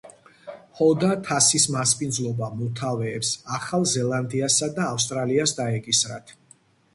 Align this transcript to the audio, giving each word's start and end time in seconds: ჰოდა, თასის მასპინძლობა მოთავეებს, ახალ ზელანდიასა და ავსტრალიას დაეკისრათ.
ჰოდა, 0.77 1.09
თასის 1.27 1.67
მასპინძლობა 1.75 2.49
მოთავეებს, 2.61 3.35
ახალ 3.59 3.85
ზელანდიასა 3.93 4.71
და 4.81 4.89
ავსტრალიას 4.95 5.55
დაეკისრათ. 5.61 6.35